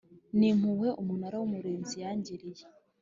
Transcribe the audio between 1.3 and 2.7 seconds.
w umurinzi yangiriye